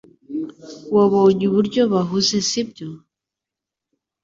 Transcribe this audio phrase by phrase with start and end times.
[0.95, 2.87] Wabonye uburyo bahuze sibyo